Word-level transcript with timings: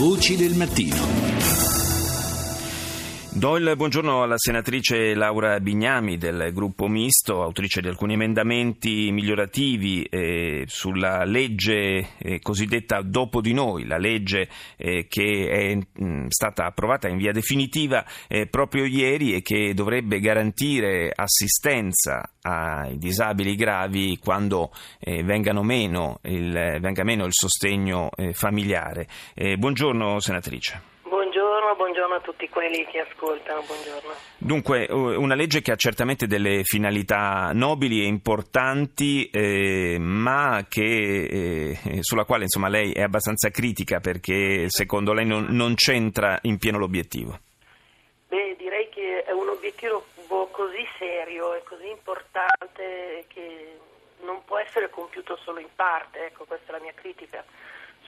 Voci 0.00 0.34
del 0.34 0.54
mattino. 0.54 1.79
Do 3.32 3.56
il 3.56 3.74
buongiorno 3.76 4.24
alla 4.24 4.36
senatrice 4.36 5.14
Laura 5.14 5.60
Bignami 5.60 6.18
del 6.18 6.52
gruppo 6.52 6.88
misto, 6.88 7.44
autrice 7.44 7.80
di 7.80 7.86
alcuni 7.86 8.14
emendamenti 8.14 9.12
migliorativi 9.12 10.02
eh, 10.02 10.64
sulla 10.66 11.22
legge 11.22 12.16
eh, 12.18 12.40
cosiddetta 12.40 13.02
Dopo 13.02 13.40
di 13.40 13.52
noi, 13.52 13.86
la 13.86 13.98
legge 13.98 14.48
eh, 14.76 15.06
che 15.08 15.48
è 15.48 15.74
mh, 15.76 16.04
mm, 16.04 16.26
stata 16.26 16.64
approvata 16.64 17.06
in 17.06 17.18
via 17.18 17.30
definitiva 17.30 18.04
eh, 18.26 18.48
proprio 18.48 18.84
ieri 18.84 19.34
e 19.34 19.42
che 19.42 19.74
dovrebbe 19.74 20.18
garantire 20.18 21.12
assistenza 21.14 22.32
ai 22.42 22.98
disabili 22.98 23.54
gravi 23.54 24.18
quando 24.18 24.72
eh, 24.98 25.22
meno 25.22 26.18
il, 26.24 26.78
venga 26.80 27.04
meno 27.04 27.26
il 27.26 27.32
sostegno 27.32 28.10
eh, 28.16 28.32
familiare. 28.32 29.06
buongiorno 29.56 30.18
senatrice 30.18 30.89
buongiorno 31.74 32.14
a 32.14 32.20
tutti 32.20 32.48
quelli 32.48 32.84
che 32.86 33.00
ascoltano, 33.00 33.62
buongiorno. 33.62 34.12
Dunque, 34.38 34.86
una 34.90 35.34
legge 35.34 35.60
che 35.60 35.72
ha 35.72 35.76
certamente 35.76 36.26
delle 36.26 36.62
finalità 36.64 37.50
nobili 37.52 38.02
e 38.02 38.06
importanti, 38.06 39.28
eh, 39.30 39.96
ma 39.98 40.64
che, 40.68 41.74
eh, 41.82 41.98
sulla 42.00 42.24
quale 42.24 42.44
insomma, 42.44 42.68
lei 42.68 42.92
è 42.92 43.02
abbastanza 43.02 43.50
critica 43.50 44.00
perché 44.00 44.66
secondo 44.68 45.12
lei 45.12 45.26
non, 45.26 45.46
non 45.50 45.74
c'entra 45.74 46.38
in 46.42 46.58
pieno 46.58 46.78
l'obiettivo. 46.78 47.38
Beh, 48.28 48.56
direi 48.56 48.88
che 48.88 49.24
è 49.24 49.32
un 49.32 49.48
obiettivo 49.48 50.04
così 50.50 50.86
serio 50.98 51.54
e 51.54 51.62
così 51.64 51.88
importante 51.88 53.24
che 53.28 53.78
non 54.22 54.44
può 54.44 54.58
essere 54.58 54.90
compiuto 54.90 55.36
solo 55.42 55.58
in 55.58 55.68
parte, 55.74 56.26
ecco, 56.26 56.44
questa 56.44 56.72
è 56.72 56.76
la 56.76 56.82
mia 56.82 56.92
critica 56.94 57.44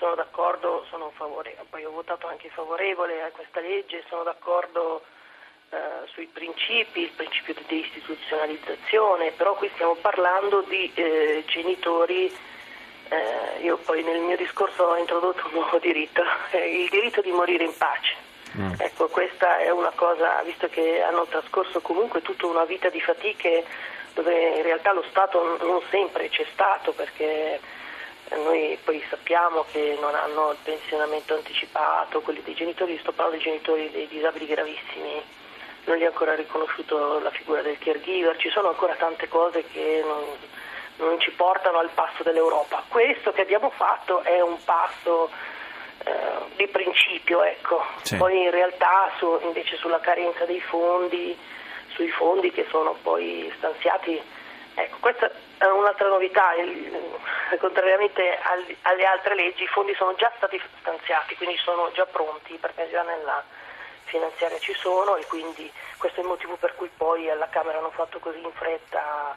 sono 0.00 0.14
d'accordo, 0.14 0.86
sono 0.88 1.12
favorevole, 1.14 1.66
poi 1.68 1.84
ho 1.84 1.90
votato 1.90 2.26
anche 2.26 2.48
favorevole 2.48 3.22
a 3.22 3.30
questa 3.30 3.60
legge, 3.60 4.02
sono 4.08 4.22
d'accordo 4.22 5.02
eh, 5.68 5.76
sui 6.06 6.26
principi, 6.26 7.02
il 7.02 7.10
principio 7.10 7.54
di 7.68 7.80
istituzionalizzazione, 7.80 9.32
però 9.32 9.54
qui 9.54 9.70
stiamo 9.74 9.94
parlando 9.96 10.62
di 10.62 10.90
eh, 10.94 11.44
genitori, 11.46 12.34
eh, 13.10 13.60
io 13.60 13.76
poi 13.76 14.02
nel 14.02 14.20
mio 14.20 14.36
discorso 14.38 14.84
ho 14.84 14.96
introdotto 14.96 15.46
un 15.48 15.52
nuovo 15.52 15.78
diritto, 15.78 16.22
il 16.56 16.88
diritto 16.88 17.20
di 17.20 17.30
morire 17.30 17.64
in 17.64 17.76
pace. 17.76 18.28
Mm. 18.56 18.72
Ecco, 18.78 19.08
questa 19.08 19.58
è 19.58 19.70
una 19.70 19.92
cosa, 19.94 20.42
visto 20.42 20.66
che 20.68 21.02
hanno 21.02 21.26
trascorso 21.26 21.80
comunque 21.80 22.22
tutta 22.22 22.46
una 22.46 22.64
vita 22.64 22.88
di 22.88 23.00
fatiche 23.00 23.64
dove 24.14 24.56
in 24.56 24.62
realtà 24.62 24.92
lo 24.92 25.04
Stato 25.08 25.58
non 25.60 25.80
sempre 25.88 26.28
c'è 26.30 26.44
stato 26.52 26.90
perché 26.92 27.60
noi 28.36 28.78
poi 28.84 29.02
sappiamo 29.08 29.64
che 29.70 29.96
non 30.00 30.14
hanno 30.14 30.52
il 30.52 30.58
pensionamento 30.62 31.34
anticipato, 31.34 32.20
quelli 32.20 32.42
dei 32.42 32.54
genitori, 32.54 32.98
sto 32.98 33.12
parlando 33.12 33.42
dei 33.42 33.52
genitori 33.52 33.90
dei 33.90 34.06
disabili 34.08 34.46
gravissimi, 34.46 35.22
non 35.84 35.96
gli 35.96 36.02
è 36.02 36.06
ancora 36.06 36.34
riconosciuto 36.34 37.18
la 37.20 37.30
figura 37.30 37.62
del 37.62 37.78
caregiver, 37.78 38.36
ci 38.36 38.50
sono 38.50 38.68
ancora 38.68 38.94
tante 38.94 39.28
cose 39.28 39.64
che 39.64 40.02
non, 40.04 40.22
non 40.96 41.18
ci 41.20 41.30
portano 41.32 41.78
al 41.78 41.90
passo 41.90 42.22
dell'Europa. 42.22 42.84
Questo 42.88 43.32
che 43.32 43.42
abbiamo 43.42 43.70
fatto 43.70 44.22
è 44.22 44.40
un 44.40 44.62
passo 44.64 45.30
eh, 46.04 46.12
di 46.56 46.66
principio, 46.68 47.42
ecco. 47.42 47.84
sì. 48.02 48.16
poi 48.16 48.42
in 48.44 48.50
realtà 48.50 49.10
su, 49.18 49.38
invece 49.42 49.76
sulla 49.76 50.00
carenza 50.00 50.44
dei 50.44 50.60
fondi, 50.60 51.36
sui 51.94 52.10
fondi 52.10 52.50
che 52.52 52.66
sono 52.70 52.96
poi 53.02 53.52
stanziati, 53.56 54.20
ecco, 54.74 54.96
questa 55.00 55.30
è 55.58 55.66
un'altra 55.66 56.08
novità, 56.08 56.52
contrariamente 57.58 58.38
alle 58.82 59.04
altre 59.04 59.34
leggi 59.34 59.64
i 59.64 59.68
fondi 59.68 59.94
sono 59.94 60.14
già 60.14 60.32
stati 60.36 60.60
stanziati, 60.80 61.36
quindi 61.36 61.56
sono 61.58 61.90
già 61.92 62.06
pronti 62.06 62.56
perché 62.56 62.88
già 62.90 63.02
nella 63.02 63.42
finanziaria 64.04 64.58
ci 64.58 64.74
sono 64.74 65.16
e 65.16 65.26
quindi 65.26 65.70
questo 65.98 66.20
è 66.20 66.22
il 66.22 66.28
motivo 66.28 66.56
per 66.56 66.74
cui 66.74 66.90
poi 66.96 67.30
alla 67.30 67.48
Camera 67.48 67.78
hanno 67.78 67.90
fatto 67.90 68.18
così 68.18 68.40
in 68.40 68.52
fretta 68.52 69.36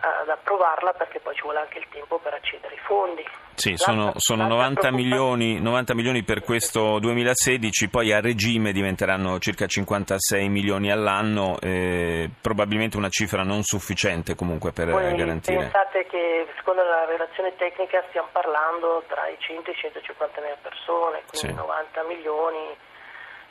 ad 0.00 0.28
approvarla 0.28 0.92
perché 0.92 1.20
poi 1.20 1.34
ci 1.34 1.42
vuole 1.42 1.60
anche 1.60 1.78
il 1.78 1.86
tempo 1.90 2.18
per 2.18 2.34
accedere 2.34 2.74
ai 2.74 2.80
fondi. 2.80 3.24
Sì, 3.54 3.76
sono, 3.76 4.12
sono 4.16 4.46
90, 4.46 4.90
milioni, 4.90 5.60
90, 5.60 5.94
milioni, 5.94 6.22
per 6.22 6.40
questo 6.42 6.98
2016, 6.98 7.90
poi 7.90 8.10
a 8.10 8.20
regime 8.20 8.72
diventeranno 8.72 9.38
circa 9.38 9.66
56 9.66 10.48
milioni 10.48 10.90
all'anno, 10.90 11.58
eh, 11.60 12.30
probabilmente 12.40 12.96
una 12.96 13.10
cifra 13.10 13.42
non 13.42 13.62
sufficiente 13.62 14.34
comunque 14.34 14.72
per 14.72 14.88
poi 14.88 15.14
garantire. 15.14 15.58
Pensate 15.58 16.06
che 16.06 16.46
secondo 16.56 16.82
la 16.84 17.04
relazione 17.04 17.54
tecnica 17.56 18.02
stiamo 18.08 18.28
parlando 18.32 19.04
tra 19.08 19.28
i 19.28 19.36
100 19.38 19.68
e 19.68 19.72
i 19.74 19.76
150 19.76 20.40
mila 20.40 20.56
persone, 20.62 21.22
quindi 21.28 21.48
sì. 21.48 21.54
90 21.54 22.02
milioni 22.04 22.76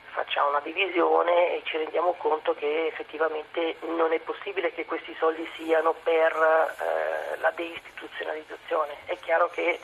facciamo 0.09 0.49
una 0.49 0.59
divisione 0.59 1.55
e 1.55 1.61
ci 1.65 1.77
rendiamo 1.77 2.13
conto 2.13 2.53
che 2.53 2.87
effettivamente 2.87 3.77
non 3.81 4.11
è 4.11 4.19
possibile 4.19 4.73
che 4.73 4.85
questi 4.85 5.15
soldi 5.17 5.47
siano 5.55 5.93
per 6.03 6.31
eh, 6.31 7.37
la 7.37 7.51
deistituzionalizzazione. 7.51 8.97
È 9.05 9.17
chiaro 9.19 9.49
che 9.49 9.79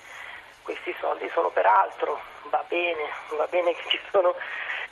questi 0.63 0.95
soldi 0.99 1.29
sono 1.33 1.49
per 1.49 1.65
altro, 1.65 2.19
va 2.49 2.63
bene, 2.67 3.09
va 3.37 3.47
bene 3.47 3.73
che 3.73 3.83
ci 3.89 3.99
sono, 4.11 4.35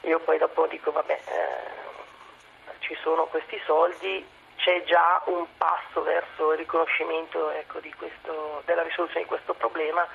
io 0.02 0.20
poi 0.20 0.38
dopo 0.38 0.68
dico 0.68 0.92
vabbè, 0.92 1.20
eh, 1.26 2.78
ci 2.80 2.96
sono 3.02 3.26
questi 3.26 3.60
soldi, 3.66 4.26
c'è 4.58 4.84
già 4.84 5.22
un 5.26 5.46
passo 5.58 6.04
verso 6.04 6.52
il 6.52 6.60
riconoscimento 6.60 7.50
ecco, 7.52 7.80
questo, 7.98 8.62
della 8.66 8.84
risoluzione 8.84 9.24
di 9.24 9.28
questo 9.28 9.54
problema 9.54 10.08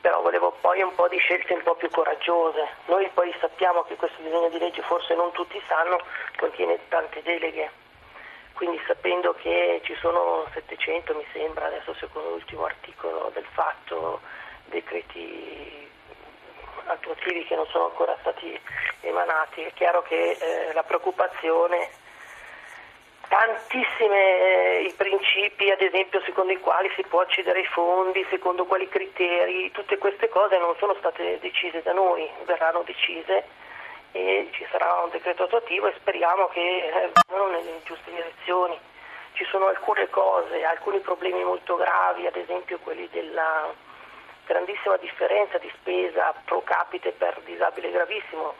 però 0.00 0.22
volevo 0.22 0.56
poi 0.60 0.82
un 0.82 0.94
po' 0.94 1.08
di 1.08 1.18
scelte 1.18 1.54
un 1.54 1.62
po' 1.62 1.74
più 1.74 1.90
coraggiose. 1.90 2.68
Noi 2.86 3.08
poi 3.12 3.34
sappiamo 3.40 3.82
che 3.82 3.96
questo 3.96 4.20
disegno 4.22 4.48
di 4.48 4.58
legge, 4.58 4.82
forse 4.82 5.14
non 5.14 5.32
tutti 5.32 5.60
sanno, 5.66 5.98
contiene 6.36 6.78
tante 6.88 7.22
deleghe, 7.22 7.70
quindi 8.54 8.80
sapendo 8.86 9.34
che 9.34 9.80
ci 9.84 9.94
sono 10.00 10.46
700, 10.52 11.14
mi 11.14 11.24
sembra, 11.32 11.66
adesso 11.66 11.94
secondo 11.94 12.30
l'ultimo 12.30 12.64
articolo 12.64 13.30
del 13.32 13.46
fatto, 13.52 14.20
decreti 14.66 15.88
attuativi 16.84 17.44
che 17.44 17.54
non 17.54 17.66
sono 17.66 17.86
ancora 17.86 18.16
stati 18.20 18.58
emanati, 19.00 19.62
è 19.62 19.72
chiaro 19.72 20.02
che 20.02 20.32
eh, 20.32 20.72
la 20.72 20.82
preoccupazione 20.82 21.90
tantissimi 23.30 24.16
eh, 24.16 24.86
i 24.88 24.92
principi, 24.94 25.70
ad 25.70 25.80
esempio, 25.80 26.20
secondo 26.22 26.52
i 26.52 26.58
quali 26.58 26.90
si 26.96 27.02
può 27.04 27.20
accedere 27.20 27.60
ai 27.60 27.66
fondi, 27.66 28.26
secondo 28.28 28.64
quali 28.64 28.88
criteri, 28.88 29.70
tutte 29.70 29.98
queste 29.98 30.28
cose 30.28 30.58
non 30.58 30.74
sono 30.78 30.94
state 30.94 31.38
decise 31.38 31.80
da 31.82 31.92
noi, 31.92 32.28
verranno 32.44 32.82
decise 32.82 33.44
e 34.10 34.48
ci 34.50 34.66
sarà 34.72 35.02
un 35.04 35.10
decreto 35.10 35.44
attuativo 35.44 35.86
e 35.86 35.94
speriamo 35.98 36.48
che 36.48 36.60
eh, 36.60 37.10
vadano 37.12 37.50
nelle 37.50 37.80
giuste 37.84 38.10
direzioni. 38.10 38.76
Ci 39.34 39.44
sono 39.44 39.68
alcune 39.68 40.10
cose, 40.10 40.64
alcuni 40.64 40.98
problemi 40.98 41.44
molto 41.44 41.76
gravi, 41.76 42.26
ad 42.26 42.34
esempio 42.34 42.80
quelli 42.80 43.08
della 43.12 43.72
grandissima 44.44 44.96
differenza 44.96 45.56
di 45.58 45.70
spesa 45.76 46.34
pro 46.44 46.64
capite 46.64 47.12
per 47.12 47.40
disabile 47.44 47.92
gravissimo 47.92 48.54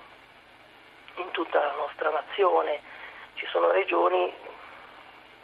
in 1.17 1.29
tutta 1.33 1.59
la 1.59 1.73
nostra 1.73 2.11
nazione. 2.11 2.81
Ci 3.35 3.47
sono 3.47 3.73
regioni 3.73 4.33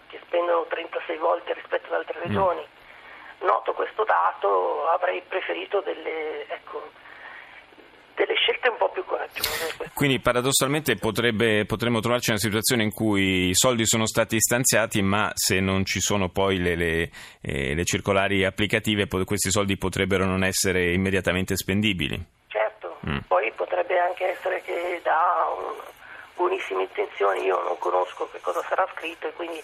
che 0.08 0.20
spendono 0.26 0.66
36 0.68 1.16
volte 1.18 1.54
rispetto 1.54 1.86
ad 1.88 2.00
altre 2.00 2.20
regioni. 2.20 2.64
Noto 3.40 3.72
questo 3.72 4.04
dato, 4.04 4.88
avrei 4.88 5.22
preferito 5.28 5.80
delle, 5.80 6.46
ecco, 6.48 6.90
delle 8.14 8.34
scelte 8.34 8.68
un 8.70 8.76
po' 8.78 8.88
più 8.90 9.04
coraggiose. 9.04 9.76
Quindi 9.92 10.20
paradossalmente 10.20 10.96
potrebbe, 10.96 11.66
potremmo 11.66 12.00
trovarci 12.00 12.30
in 12.30 12.36
una 12.36 12.44
situazione 12.44 12.82
in 12.82 12.92
cui 12.92 13.48
i 13.48 13.54
soldi 13.54 13.86
sono 13.86 14.06
stati 14.06 14.40
stanziati, 14.40 15.02
ma 15.02 15.30
se 15.34 15.60
non 15.60 15.84
ci 15.84 16.00
sono 16.00 16.30
poi 16.30 16.58
le, 16.58 16.74
le, 16.76 17.10
eh, 17.42 17.74
le 17.74 17.84
circolari 17.84 18.44
applicative, 18.44 19.06
questi 19.06 19.50
soldi 19.50 19.76
potrebbero 19.76 20.24
non 20.24 20.42
essere 20.42 20.92
immediatamente 20.92 21.56
spendibili. 21.56 22.18
Certo, 22.48 22.98
mm. 23.06 23.18
poi 23.28 23.52
potrebbe 23.52 23.98
anche 23.98 24.28
essere 24.28 24.62
che 24.62 25.00
da 25.02 25.52
un, 25.54 25.74
buonissime 26.36 26.82
intenzioni 26.82 27.44
io 27.44 27.60
non 27.62 27.78
conosco 27.78 28.28
che 28.30 28.40
cosa 28.40 28.62
sarà 28.68 28.86
scritto 28.94 29.26
e 29.26 29.32
quindi 29.32 29.62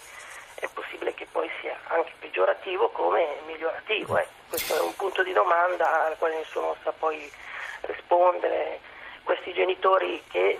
è 0.63 0.69
possibile 0.73 1.13
che 1.13 1.27
poi 1.31 1.49
sia 1.59 1.77
anche 1.87 2.13
peggiorativo 2.19 2.89
come 2.89 3.39
migliorativo. 3.45 4.17
Eh. 4.17 4.27
Questo 4.47 4.75
è 4.75 4.79
un 4.81 4.95
punto 4.95 5.23
di 5.23 5.33
domanda 5.33 6.05
al 6.05 6.17
quale 6.17 6.35
nessuno 6.35 6.75
sa 6.83 6.91
poi 6.91 7.29
rispondere. 7.81 8.79
Questi 9.23 9.53
genitori 9.53 10.21
che 10.29 10.57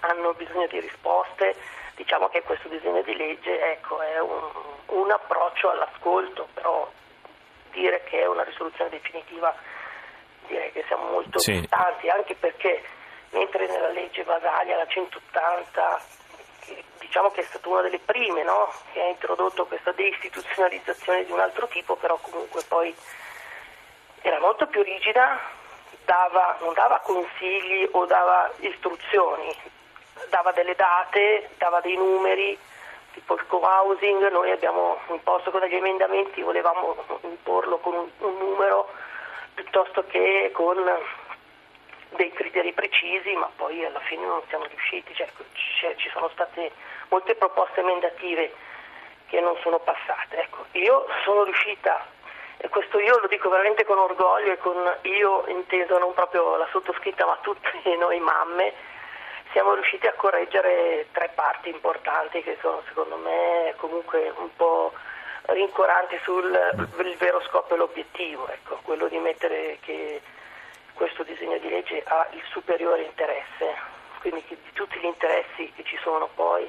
hanno 0.00 0.32
bisogno 0.34 0.66
di 0.66 0.80
risposte, 0.80 1.54
diciamo 1.96 2.28
che 2.28 2.42
questo 2.42 2.68
disegno 2.68 3.02
di 3.02 3.14
legge 3.16 3.72
ecco, 3.72 4.00
è 4.00 4.18
un, 4.18 4.50
un 4.86 5.10
approccio 5.10 5.70
all'ascolto, 5.70 6.48
però 6.54 6.90
dire 7.70 8.02
che 8.04 8.20
è 8.20 8.26
una 8.26 8.44
risoluzione 8.44 8.90
definitiva 8.90 9.54
direi 10.46 10.72
che 10.72 10.84
siamo 10.86 11.10
molto 11.10 11.38
sì. 11.38 11.52
distanti, 11.60 12.08
anche 12.08 12.34
perché 12.34 12.82
mentre 13.30 13.66
nella 13.66 13.88
legge 13.88 14.24
Basaglia 14.24 14.76
la 14.76 14.86
180 14.86 16.20
diciamo 16.98 17.30
che 17.30 17.42
è 17.42 17.44
stata 17.44 17.68
una 17.68 17.82
delle 17.82 17.98
prime 17.98 18.42
no? 18.42 18.72
che 18.92 19.02
ha 19.02 19.08
introdotto 19.08 19.66
questa 19.66 19.92
deistituzionalizzazione 19.92 21.24
di 21.24 21.32
un 21.32 21.40
altro 21.40 21.66
tipo, 21.68 21.96
però 21.96 22.16
comunque 22.20 22.62
poi 22.66 22.94
era 24.22 24.38
molto 24.38 24.66
più 24.66 24.82
rigida, 24.82 25.38
dava, 26.04 26.56
non 26.60 26.72
dava 26.74 27.00
consigli 27.00 27.88
o 27.92 28.06
dava 28.06 28.50
istruzioni, 28.60 29.54
dava 30.30 30.52
delle 30.52 30.74
date, 30.74 31.50
dava 31.58 31.80
dei 31.80 31.96
numeri, 31.96 32.58
tipo 33.12 33.34
il 33.34 33.46
co-housing, 33.46 34.30
noi 34.30 34.50
abbiamo 34.50 34.98
imposto 35.08 35.50
con 35.50 35.60
degli 35.60 35.74
emendamenti, 35.74 36.40
volevamo 36.42 36.96
imporlo 37.22 37.78
con 37.78 37.94
un, 37.94 38.08
un 38.18 38.38
numero 38.38 38.88
piuttosto 39.54 40.04
che 40.06 40.50
con 40.52 40.78
dei 42.16 42.32
criteri 42.32 42.72
precisi, 42.72 43.32
ma 43.34 43.50
poi 43.54 43.84
alla 43.84 44.00
fine 44.00 44.26
non 44.26 44.40
siamo 44.48 44.64
riusciti, 44.64 45.14
cioè, 45.14 45.28
ci 45.96 46.10
sono 46.10 46.28
state 46.30 46.70
molte 47.08 47.34
proposte 47.34 47.80
emendative 47.80 48.52
che 49.26 49.40
non 49.40 49.56
sono 49.62 49.78
passate. 49.78 50.42
Ecco, 50.42 50.66
io 50.72 51.06
sono 51.24 51.44
riuscita, 51.44 52.06
e 52.58 52.68
questo 52.68 52.98
io 53.00 53.18
lo 53.18 53.26
dico 53.26 53.48
veramente 53.48 53.84
con 53.84 53.98
orgoglio 53.98 54.52
e 54.52 54.58
con 54.58 54.76
io 55.02 55.44
inteso 55.48 55.98
non 55.98 56.14
proprio 56.14 56.56
la 56.56 56.68
sottoscritta 56.70 57.26
ma 57.26 57.38
tutte 57.40 57.70
noi 57.98 58.20
mamme, 58.20 58.72
siamo 59.52 59.74
riusciti 59.74 60.06
a 60.06 60.14
correggere 60.14 61.08
tre 61.12 61.30
parti 61.34 61.68
importanti 61.70 62.42
che 62.42 62.56
sono 62.60 62.82
secondo 62.86 63.16
me 63.16 63.74
comunque 63.76 64.32
un 64.36 64.54
po' 64.54 64.92
rincuoranti 65.46 66.18
sul 66.22 66.50
vero 67.18 67.40
scopo 67.48 67.74
e 67.74 67.76
l'obiettivo, 67.76 68.48
ecco, 68.48 68.78
quello 68.82 69.08
di 69.08 69.18
mettere 69.18 69.78
che 69.80 70.20
questo 70.94 71.22
disegno 71.22 71.58
di 71.58 71.68
legge 71.68 72.02
ha 72.06 72.28
il 72.32 72.42
superiore 72.50 73.02
interesse, 73.02 73.74
quindi 74.20 74.44
di 74.48 74.72
tutti 74.72 74.98
gli 74.98 75.04
interessi 75.04 75.72
che 75.74 75.84
ci 75.84 75.98
sono 76.02 76.28
poi 76.34 76.68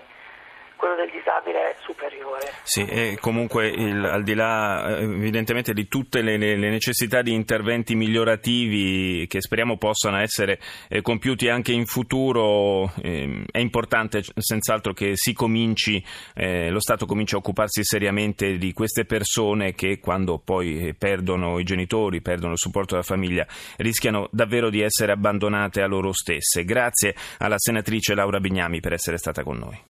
quello 0.84 0.96
del 0.98 1.12
disabile 1.12 1.70
è 1.70 1.76
superiore. 1.80 2.52
Sì, 2.64 2.84
e 2.86 3.18
comunque 3.22 3.70
il, 3.70 4.04
al 4.04 4.22
di 4.22 4.34
là 4.34 4.98
eh, 4.98 5.04
evidentemente 5.04 5.72
di 5.72 5.88
tutte 5.88 6.22
le, 6.22 6.36
le, 6.36 6.58
necessità 6.58 7.22
di 7.22 7.32
interventi 7.32 7.96
migliorativi 7.96 9.26
che 9.28 9.40
speriamo 9.40 9.78
possano 9.78 10.18
essere 10.18 10.60
eh, 10.90 11.02
compiuti 11.02 11.48
anche 11.48 11.72
in 11.72 11.86
futuro, 11.86 12.92
eh, 13.02 13.46
è 13.50 13.60
importante 13.60 14.24
senz'altro 14.36 14.92
che 14.92 15.14
si 15.16 15.32
cominci, 15.32 16.04
eh, 16.34 16.70
lo 16.70 16.82
Stato 16.82 17.06
cominci 17.06 17.36
a 17.36 17.38
occuparsi 17.38 17.82
seriamente 17.86 18.58
di 18.58 18.74
queste 18.74 19.06
persone 19.06 19.76
che 19.76 20.00
quando 20.00 20.38
poi 20.38 20.94
perdono 20.98 21.60
i 21.60 21.64
genitori, 21.64 22.20
perdono 22.20 22.54
il 22.54 22.60
supporto 22.60 22.96
della 22.96 23.06
famiglia, 23.06 23.48
rischiano 23.78 24.28
davvero 24.34 24.70
di 24.70 24.82
essere 24.82 25.14
abbandonate 25.14 25.82
a 25.82 25.88
loro 25.88 26.12
stesse. 26.12 26.66
Grazie 26.66 27.16
alla 27.38 27.58
senatrice 27.58 28.16
Laura 28.16 28.42
Bignami 28.42 28.82
per 28.82 28.92
essere 28.92 29.16
stata 29.16 29.44
con 29.44 29.58
noi. 29.58 29.82